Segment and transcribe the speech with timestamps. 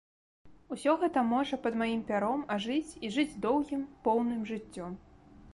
[0.75, 4.91] Усё гэта можа пад маім пяром ажыць і жыць доўгім, поўным жыццём.